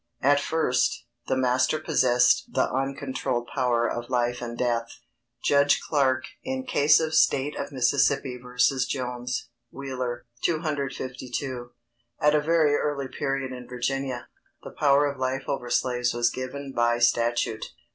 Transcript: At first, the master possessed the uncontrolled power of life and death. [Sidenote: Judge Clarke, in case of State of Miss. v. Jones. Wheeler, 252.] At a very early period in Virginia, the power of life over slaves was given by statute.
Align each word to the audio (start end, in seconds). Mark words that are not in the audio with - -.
At 0.23 0.39
first, 0.39 1.05
the 1.27 1.37
master 1.37 1.77
possessed 1.77 2.45
the 2.53 2.73
uncontrolled 2.73 3.49
power 3.53 3.87
of 3.87 4.09
life 4.09 4.41
and 4.41 4.57
death. 4.57 4.87
[Sidenote: 4.87 5.45
Judge 5.69 5.79
Clarke, 5.79 6.23
in 6.43 6.65
case 6.65 6.99
of 6.99 7.13
State 7.13 7.55
of 7.55 7.71
Miss. 7.71 7.91
v. 8.09 8.39
Jones. 8.89 9.49
Wheeler, 9.69 10.25
252.] 10.43 11.73
At 12.19 12.33
a 12.33 12.41
very 12.41 12.73
early 12.73 13.09
period 13.09 13.51
in 13.51 13.69
Virginia, 13.69 14.27
the 14.63 14.71
power 14.71 15.05
of 15.05 15.19
life 15.19 15.43
over 15.47 15.69
slaves 15.69 16.15
was 16.15 16.31
given 16.31 16.73
by 16.75 16.97
statute. 16.97 17.65